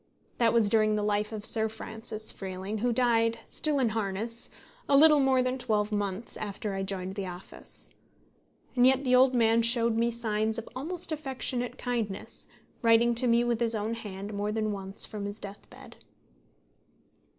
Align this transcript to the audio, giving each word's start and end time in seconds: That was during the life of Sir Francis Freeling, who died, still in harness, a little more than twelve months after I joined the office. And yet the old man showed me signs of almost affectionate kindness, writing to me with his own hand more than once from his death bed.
That 0.39 0.51
was 0.51 0.67
during 0.67 0.95
the 0.95 1.03
life 1.03 1.31
of 1.31 1.45
Sir 1.45 1.69
Francis 1.69 2.31
Freeling, 2.31 2.79
who 2.79 2.91
died, 2.91 3.37
still 3.45 3.77
in 3.77 3.89
harness, 3.89 4.49
a 4.89 4.97
little 4.97 5.19
more 5.19 5.43
than 5.43 5.59
twelve 5.59 5.91
months 5.91 6.37
after 6.37 6.73
I 6.73 6.81
joined 6.81 7.13
the 7.13 7.27
office. 7.27 7.91
And 8.75 8.87
yet 8.87 9.03
the 9.03 9.15
old 9.15 9.35
man 9.35 9.61
showed 9.61 9.95
me 9.97 10.09
signs 10.09 10.57
of 10.57 10.67
almost 10.75 11.11
affectionate 11.11 11.77
kindness, 11.77 12.47
writing 12.81 13.13
to 13.13 13.27
me 13.27 13.43
with 13.43 13.59
his 13.59 13.75
own 13.75 13.93
hand 13.93 14.33
more 14.33 14.51
than 14.51 14.71
once 14.71 15.05
from 15.05 15.25
his 15.25 15.37
death 15.37 15.69
bed. 15.69 15.97